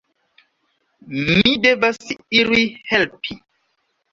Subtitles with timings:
[1.27, 2.01] Mi devas
[2.41, 2.65] iri
[2.95, 3.39] helpi.